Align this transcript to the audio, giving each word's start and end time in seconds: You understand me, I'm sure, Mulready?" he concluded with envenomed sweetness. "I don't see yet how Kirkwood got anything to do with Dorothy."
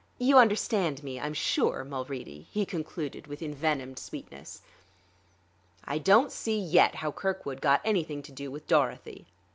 You 0.17 0.39
understand 0.39 1.03
me, 1.03 1.19
I'm 1.19 1.35
sure, 1.35 1.83
Mulready?" 1.83 2.47
he 2.49 2.65
concluded 2.65 3.27
with 3.27 3.43
envenomed 3.43 3.99
sweetness. 3.99 4.63
"I 5.85 5.99
don't 5.99 6.31
see 6.31 6.59
yet 6.59 6.95
how 6.95 7.11
Kirkwood 7.11 7.61
got 7.61 7.81
anything 7.85 8.23
to 8.23 8.31
do 8.31 8.49
with 8.49 8.65
Dorothy." 8.65 9.27